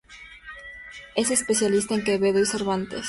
[1.15, 2.99] Es especialista en Quevedo y Cervantes.